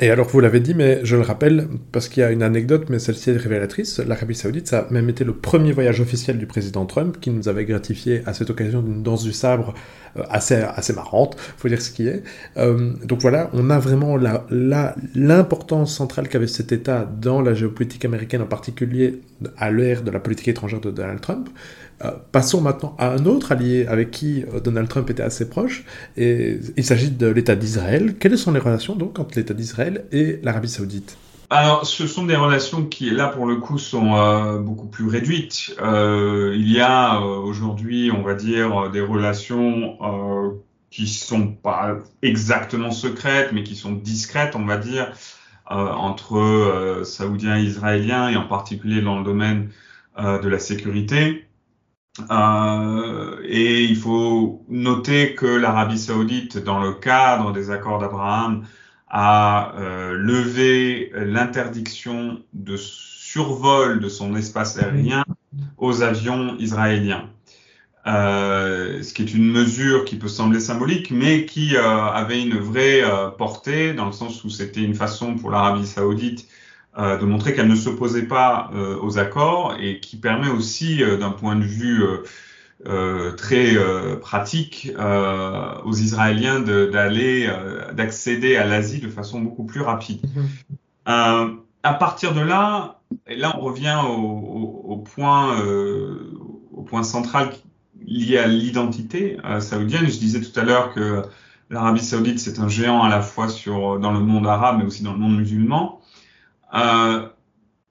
Et 0.00 0.10
alors, 0.10 0.28
vous 0.28 0.38
l'avez 0.38 0.60
dit, 0.60 0.74
mais 0.74 1.00
je 1.02 1.16
le 1.16 1.22
rappelle, 1.22 1.66
parce 1.90 2.08
qu'il 2.08 2.20
y 2.20 2.24
a 2.24 2.30
une 2.30 2.44
anecdote, 2.44 2.86
mais 2.88 3.00
celle-ci 3.00 3.30
est 3.30 3.36
révélatrice. 3.36 3.98
L'Arabie 3.98 4.36
Saoudite, 4.36 4.68
ça 4.68 4.86
a 4.88 4.90
même 4.92 5.08
été 5.08 5.24
le 5.24 5.34
premier 5.34 5.72
voyage 5.72 6.00
officiel 6.00 6.38
du 6.38 6.46
président 6.46 6.86
Trump, 6.86 7.18
qui 7.20 7.30
nous 7.30 7.48
avait 7.48 7.64
gratifié 7.64 8.22
à 8.24 8.32
cette 8.32 8.48
occasion 8.48 8.80
d'une 8.80 9.02
danse 9.02 9.24
du 9.24 9.32
sabre 9.32 9.74
euh, 9.74 10.07
assez, 10.30 10.54
assez 10.54 10.92
marrante, 10.92 11.36
faut 11.56 11.68
dire 11.68 11.80
ce 11.80 11.90
qui 11.90 12.08
est. 12.08 12.22
Euh, 12.56 12.92
donc 13.04 13.20
voilà, 13.20 13.50
on 13.52 13.70
a 13.70 13.78
vraiment 13.78 14.16
l'importance 15.14 15.94
centrale 15.94 16.28
qu'avait 16.28 16.46
cet 16.46 16.72
État 16.72 17.08
dans 17.20 17.40
la 17.40 17.54
géopolitique 17.54 18.04
américaine, 18.04 18.42
en 18.42 18.46
particulier 18.46 19.20
à 19.56 19.70
l'ère 19.70 20.02
de 20.02 20.10
la 20.10 20.20
politique 20.20 20.48
étrangère 20.48 20.80
de 20.80 20.90
Donald 20.90 21.20
Trump. 21.20 21.48
Euh, 22.04 22.12
passons 22.30 22.60
maintenant 22.60 22.94
à 22.98 23.10
un 23.10 23.26
autre 23.26 23.50
allié 23.50 23.86
avec 23.86 24.12
qui 24.12 24.44
euh, 24.54 24.60
Donald 24.60 24.88
Trump 24.88 25.10
était 25.10 25.22
assez 25.22 25.48
proche, 25.48 25.84
et 26.16 26.60
il 26.76 26.84
s'agit 26.84 27.10
de 27.10 27.26
l'État 27.26 27.56
d'Israël. 27.56 28.14
Quelles 28.18 28.38
sont 28.38 28.52
les 28.52 28.60
relations 28.60 28.94
donc 28.94 29.18
entre 29.18 29.36
l'État 29.36 29.54
d'Israël 29.54 30.04
et 30.12 30.38
l'Arabie 30.42 30.68
saoudite? 30.68 31.16
Alors, 31.50 31.86
ce 31.86 32.06
sont 32.06 32.26
des 32.26 32.36
relations 32.36 32.84
qui, 32.84 33.10
là, 33.10 33.28
pour 33.28 33.46
le 33.46 33.56
coup, 33.56 33.78
sont 33.78 34.14
euh, 34.16 34.58
beaucoup 34.58 34.86
plus 34.86 35.08
réduites. 35.08 35.74
il 35.80 36.72
y 36.72 36.80
a 36.80 37.20
aujourd'hui, 37.20 38.10
on 38.12 38.22
va 38.22 38.34
dire, 38.34 38.90
des 38.90 39.00
relations 39.00 39.98
qui 40.90 41.06
sont 41.06 41.48
pas 41.48 41.96
exactement 42.22 42.90
secrètes, 42.90 43.52
mais 43.52 43.62
qui 43.62 43.76
sont 43.76 43.92
discrètes, 43.92 44.56
on 44.56 44.64
va 44.64 44.76
dire, 44.76 45.12
entre 45.66 47.02
Saoudiens 47.04 47.58
et 47.58 47.62
Israéliens, 47.62 48.28
et 48.30 48.36
en 48.36 48.46
particulier 48.46 49.00
dans 49.02 49.18
le 49.18 49.24
domaine 49.24 49.70
de 50.18 50.48
la 50.48 50.58
sécurité. 50.58 51.48
Euh, 52.30 53.40
et 53.44 53.84
il 53.84 53.96
faut 53.96 54.64
noter 54.68 55.34
que 55.34 55.46
l'Arabie 55.46 55.98
saoudite, 55.98 56.58
dans 56.58 56.80
le 56.80 56.92
cadre 56.92 57.52
des 57.52 57.70
accords 57.70 57.98
d'Abraham, 57.98 58.64
a 59.10 59.74
euh, 59.76 60.12
levé 60.12 61.12
l'interdiction 61.14 62.42
de 62.52 62.76
survol 62.76 64.00
de 64.00 64.08
son 64.08 64.36
espace 64.36 64.78
aérien 64.78 65.24
aux 65.76 66.02
avions 66.02 66.56
israéliens. 66.58 67.28
Euh, 68.06 69.02
ce 69.02 69.12
qui 69.12 69.22
est 69.22 69.34
une 69.34 69.50
mesure 69.50 70.04
qui 70.04 70.16
peut 70.16 70.28
sembler 70.28 70.60
symbolique, 70.60 71.10
mais 71.10 71.44
qui 71.44 71.76
euh, 71.76 71.82
avait 71.82 72.40
une 72.40 72.56
vraie 72.56 73.02
euh, 73.02 73.28
portée, 73.28 73.92
dans 73.92 74.06
le 74.06 74.12
sens 74.12 74.44
où 74.44 74.50
c'était 74.50 74.82
une 74.82 74.94
façon 74.94 75.34
pour 75.34 75.50
l'Arabie 75.50 75.86
saoudite 75.86 76.48
euh, 76.96 77.18
de 77.18 77.26
montrer 77.26 77.54
qu'elle 77.54 77.68
ne 77.68 77.76
s'opposait 77.76 78.22
pas 78.22 78.70
aux 79.02 79.18
accords 79.18 79.76
et 79.78 80.00
qui 80.00 80.16
permet 80.16 80.48
aussi, 80.48 81.02
d'un 81.20 81.30
point 81.30 81.56
de 81.56 81.64
vue 81.64 82.02
très 83.36 83.76
pratique, 84.20 84.92
aux 85.84 85.92
Israéliens 85.92 86.60
d'aller, 86.60 87.50
d'accéder 87.92 88.56
à 88.56 88.66
l'Asie 88.66 89.00
de 89.00 89.08
façon 89.08 89.40
beaucoup 89.40 89.64
plus 89.64 89.80
rapide. 89.80 90.20
Mm-hmm. 91.06 91.56
à 91.82 91.94
partir 91.94 92.34
de 92.34 92.40
là, 92.40 93.00
et 93.26 93.36
là 93.36 93.56
on 93.58 93.60
revient 93.60 93.98
au, 94.04 94.82
au, 94.84 94.96
point, 94.98 95.60
au 96.72 96.82
point 96.82 97.02
central 97.02 97.50
lié 98.06 98.38
à 98.38 98.46
l'identité 98.46 99.38
saoudienne. 99.60 100.06
Je 100.06 100.18
disais 100.18 100.40
tout 100.40 100.58
à 100.58 100.62
l'heure 100.62 100.94
que 100.94 101.22
l'Arabie 101.70 102.02
saoudite, 102.02 102.38
c'est 102.38 102.58
un 102.60 102.68
géant 102.68 103.02
à 103.02 103.08
la 103.08 103.20
fois 103.20 103.48
sur, 103.48 103.98
dans 103.98 104.12
le 104.12 104.20
monde 104.20 104.46
arabe, 104.46 104.78
mais 104.78 104.84
aussi 104.84 105.02
dans 105.02 105.12
le 105.12 105.18
monde 105.18 105.36
musulman. 105.36 106.00
Euh, 106.74 107.28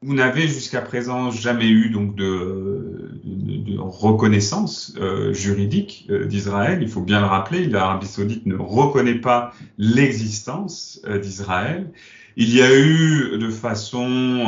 vous 0.01 0.13
n'avez 0.13 0.47
jusqu'à 0.47 0.81
présent 0.81 1.31
jamais 1.31 1.67
eu 1.67 1.89
donc 1.89 2.15
de, 2.15 3.19
de, 3.23 3.46
reconnaissance 3.77 4.93
euh, 4.97 5.33
juridique 5.33 6.05
euh, 6.09 6.25
d'Israël. 6.25 6.79
Il 6.81 6.89
faut 6.89 7.01
bien 7.01 7.19
le 7.19 7.25
rappeler, 7.25 7.65
l'Arabie 7.65 8.07
saoudite 8.07 8.45
ne 8.45 8.55
reconnaît 8.55 9.19
pas 9.19 9.51
l'existence 9.77 11.01
euh, 11.05 11.19
d'Israël. 11.19 11.91
Il 12.35 12.53
y 12.53 12.61
a 12.61 12.73
eu 12.73 13.37
de 13.39 13.49
façon 13.49 14.45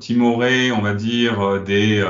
timorée, 0.00 0.72
on 0.72 0.80
va 0.80 0.94
dire, 0.94 1.62
des, 1.62 2.02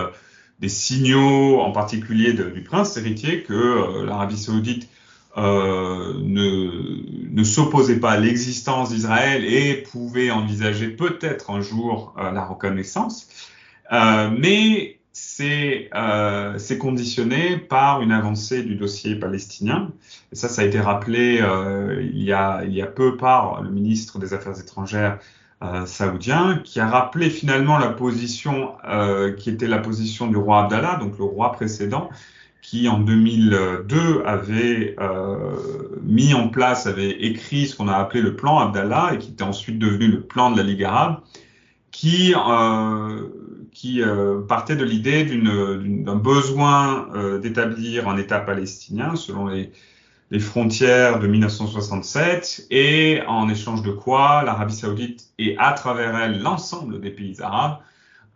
signaux, 0.68 1.58
en 1.58 1.72
particulier 1.72 2.32
du 2.32 2.62
prince 2.62 2.96
héritier, 2.96 3.42
que 3.42 4.04
l'Arabie 4.04 4.38
saoudite 4.38 4.88
ne, 5.36 7.42
s'opposait 7.42 7.98
pas 7.98 8.12
à 8.12 8.20
l'existence 8.20 8.90
d'Israël 8.90 9.44
et 9.44 9.82
pouvait 9.82 10.30
envisager 10.30 10.86
peut-être 10.86 11.50
un 11.50 11.60
jour 11.60 12.14
la 12.16 12.44
reconnaissance, 12.44 13.26
mais 13.90 15.00
c'est 15.14 15.88
euh, 15.94 16.58
conditionné 16.78 17.56
par 17.56 18.02
une 18.02 18.12
avancée 18.12 18.62
du 18.62 18.74
dossier 18.74 19.16
palestinien. 19.16 19.90
Et 20.32 20.36
ça, 20.36 20.48
ça 20.48 20.62
a 20.62 20.64
été 20.66 20.78
rappelé 20.80 21.40
euh, 21.40 22.02
il, 22.12 22.22
y 22.22 22.32
a, 22.32 22.64
il 22.64 22.74
y 22.74 22.82
a 22.82 22.86
peu 22.86 23.16
par 23.16 23.62
le 23.62 23.70
ministre 23.70 24.18
des 24.18 24.34
Affaires 24.34 24.58
étrangères 24.60 25.18
saoudien, 25.86 26.60
qui 26.62 26.78
a 26.78 26.86
rappelé 26.86 27.30
finalement 27.30 27.78
la 27.78 27.88
position 27.88 28.72
qui 29.38 29.48
était 29.48 29.66
la 29.66 29.78
position 29.78 30.26
du 30.26 30.36
roi 30.36 30.64
Abdallah, 30.64 30.98
donc 31.00 31.16
le 31.16 31.24
roi 31.24 31.52
précédent, 31.52 32.10
qui 32.64 32.88
en 32.88 32.98
2002 32.98 34.22
avait 34.24 34.96
euh, 34.98 35.98
mis 36.02 36.32
en 36.32 36.48
place, 36.48 36.86
avait 36.86 37.10
écrit 37.10 37.66
ce 37.66 37.76
qu'on 37.76 37.88
a 37.88 37.96
appelé 37.96 38.22
le 38.22 38.36
plan 38.36 38.58
Abdallah 38.58 39.12
et 39.12 39.18
qui 39.18 39.32
était 39.32 39.44
ensuite 39.44 39.78
devenu 39.78 40.06
le 40.08 40.22
plan 40.22 40.50
de 40.50 40.56
la 40.56 40.62
Ligue 40.62 40.82
arabe, 40.82 41.18
qui, 41.90 42.34
euh, 42.34 43.28
qui 43.84 44.00
euh, 44.00 44.40
partait 44.40 44.76
de 44.76 44.84
l'idée 44.84 45.26
d'un 45.26 46.16
besoin 46.16 47.06
euh, 47.14 47.38
d'établir 47.38 48.08
un 48.08 48.16
État 48.16 48.40
palestinien 48.40 49.14
selon 49.14 49.48
les, 49.48 49.70
frontières 50.40 51.20
de 51.20 51.26
1967 51.26 52.68
et 52.70 53.20
en 53.28 53.50
échange 53.50 53.82
de 53.82 53.92
quoi 53.92 54.42
l'Arabie 54.42 54.74
saoudite 54.74 55.26
et 55.38 55.54
à 55.58 55.72
travers 55.72 56.18
elle 56.18 56.40
l'ensemble 56.40 56.98
des 57.02 57.10
pays 57.10 57.36
arabes 57.42 57.76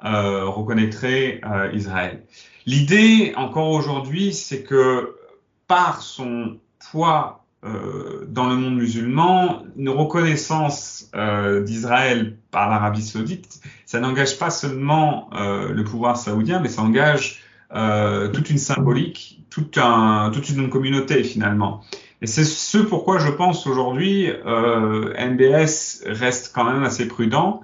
euh, 0.05 0.45
reconnaîtraient 0.45 1.41
Israël. 1.73 2.23
L'idée, 2.67 3.33
encore 3.35 3.71
aujourd'hui, 3.71 4.35
c'est 4.35 4.63
que 4.63 5.17
par 5.67 6.03
son 6.03 6.59
poids 6.91 7.38
euh, 7.65 8.25
dans 8.29 8.49
le 8.49 8.57
monde 8.57 8.77
musulman, 8.77 9.65
une 9.77 9.89
reconnaissance 9.89 11.11
euh, 11.15 11.63
d'Israël 11.63 12.37
par 12.51 12.69
l'Arabie 12.69 13.03
saoudite, 13.03 13.61
ça 13.85 13.99
n'engage 13.99 14.39
pas 14.39 14.51
seulement 14.51 15.29
euh, 15.35 15.73
le 15.73 15.85
pouvoir 15.85 16.17
saoudien, 16.17 16.61
mais 16.61 16.69
ça 16.69 16.83
engage 16.83 17.43
euh, 17.75 18.29
toute 18.29 18.51
une 18.51 18.59
symbolique, 18.59 19.43
tout 19.51 19.71
un, 19.77 20.31
toute 20.33 20.49
une 20.51 20.71
communauté 20.71 21.25
finalement. 21.25 21.83
Et 22.23 22.27
c'est 22.27 22.45
ce 22.45 22.79
pourquoi 22.79 23.19
je 23.19 23.31
pense 23.31 23.67
aujourd'hui 23.67 24.29
euh, 24.29 25.13
MBS 25.19 26.05
reste 26.07 26.53
quand 26.55 26.65
même 26.65 26.83
assez 26.83 27.07
prudent 27.07 27.63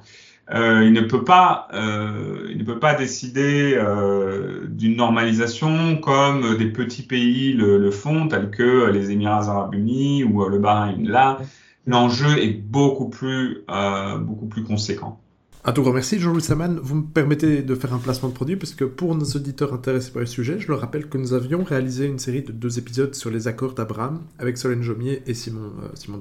il 0.53 0.93
ne 0.93 1.01
peut 1.01 1.25
pas, 1.25 1.69
euh, 1.73 2.49
il 2.51 2.59
ne 2.59 2.65
peut 2.65 2.79
pas 2.79 2.95
décider 2.95 3.75
euh, 3.77 4.67
d'une 4.69 4.97
normalisation 4.97 5.97
comme 5.97 6.57
des 6.59 6.71
petits 6.71 7.03
pays 7.03 7.53
le, 7.55 7.79
le, 7.79 7.91
font, 7.91 8.29
tels 8.29 8.51
que 8.51 8.91
les 8.91 9.11
Émirats 9.11 9.49
Arabes 9.49 9.75
Unis 9.75 10.25
ou 10.25 10.47
le 10.47 10.59
Bahreïn. 10.59 11.09
Là, 11.09 11.39
l'enjeu 11.87 12.39
est 12.39 12.53
beaucoup 12.53 13.09
plus, 13.09 13.65
euh, 13.71 14.19
beaucoup 14.19 14.47
plus 14.47 14.65
conséquent. 14.65 15.21
Un 15.67 15.73
tout 15.73 15.81
grand 15.81 15.95
merci, 15.95 16.21
Jean-Louis 16.21 16.43
Saman. 16.43 16.79
Vous 16.83 16.97
me 16.97 17.05
permettez 17.05 17.63
de 17.63 17.75
faire 17.75 17.95
un 17.95 17.99
placement 17.99 18.29
de 18.29 18.35
produit, 18.35 18.57
parce 18.57 18.75
que 18.75 18.85
pour 18.85 19.15
nos 19.15 19.25
auditeurs 19.25 19.73
intéressés 19.73 20.11
par 20.11 20.21
le 20.21 20.27
sujet, 20.27 20.61
je 20.61 20.69
leur 20.69 20.79
rappelle 20.79 21.09
que 21.09 21.17
nous 21.17 21.33
avions 21.33 21.65
réalisé 21.65 22.05
une 22.05 22.19
série 22.19 22.43
de 22.43 22.53
deux 22.53 22.79
épisodes 22.79 23.15
sur 23.15 23.31
les 23.31 23.49
accords 23.49 23.73
d'Abraham 23.73 24.21
avec 24.39 24.59
Solène 24.59 24.83
Jomier 24.83 25.23
et 25.27 25.33
Simon, 25.33 25.73
euh, 25.83 25.89
Simon. 25.95 26.19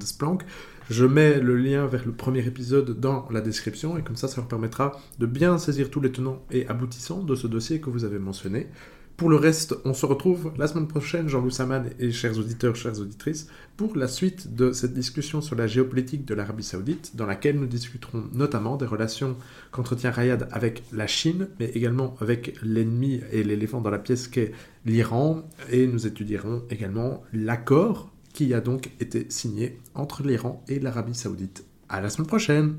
Je 0.88 1.04
mets 1.04 1.40
le 1.40 1.56
lien 1.56 1.86
vers 1.86 2.06
le 2.06 2.12
premier 2.12 2.46
épisode 2.46 2.98
dans 2.98 3.28
la 3.30 3.42
description, 3.42 3.98
et 3.98 4.02
comme 4.02 4.16
ça, 4.16 4.28
ça 4.28 4.36
leur 4.36 4.48
permettra 4.48 4.98
de 5.18 5.26
bien 5.26 5.58
saisir 5.58 5.90
tous 5.90 6.00
les 6.00 6.10
tenants 6.10 6.42
et 6.50 6.66
aboutissants 6.68 7.22
de 7.22 7.34
ce 7.34 7.46
dossier 7.46 7.82
que 7.82 7.90
vous 7.90 8.04
avez 8.04 8.18
mentionné. 8.18 8.68
Pour 9.16 9.28
le 9.28 9.36
reste, 9.36 9.76
on 9.84 9.94
se 9.94 10.06
retrouve 10.06 10.52
la 10.56 10.66
semaine 10.66 10.88
prochaine, 10.88 11.28
Jean-Loup 11.28 11.50
Saman 11.50 11.88
et 12.00 12.10
chers 12.10 12.36
auditeurs, 12.36 12.74
chères 12.74 12.98
auditrices, 12.98 13.46
pour 13.76 13.96
la 13.96 14.08
suite 14.08 14.56
de 14.56 14.72
cette 14.72 14.92
discussion 14.92 15.40
sur 15.40 15.54
la 15.54 15.68
géopolitique 15.68 16.24
de 16.24 16.34
l'Arabie 16.34 16.64
Saoudite, 16.64 17.14
dans 17.14 17.24
laquelle 17.24 17.60
nous 17.60 17.66
discuterons 17.66 18.24
notamment 18.32 18.76
des 18.76 18.86
relations 18.86 19.36
qu'entretient 19.70 20.10
Riyad 20.10 20.48
avec 20.50 20.82
la 20.92 21.06
Chine, 21.06 21.48
mais 21.60 21.66
également 21.66 22.16
avec 22.20 22.56
l'ennemi 22.60 23.20
et 23.30 23.44
l'éléphant 23.44 23.80
dans 23.80 23.90
la 23.90 24.00
pièce 24.00 24.26
qu'est 24.26 24.50
l'Iran, 24.84 25.48
et 25.70 25.86
nous 25.86 26.08
étudierons 26.08 26.64
également 26.68 27.22
l'accord 27.32 28.10
qui 28.32 28.52
a 28.52 28.60
donc 28.60 28.90
été 28.98 29.26
signé 29.28 29.78
entre 29.94 30.24
l'Iran 30.24 30.64
et 30.66 30.80
l'Arabie 30.80 31.14
Saoudite. 31.14 31.64
À 31.88 32.00
la 32.00 32.10
semaine 32.10 32.26
prochaine! 32.26 32.78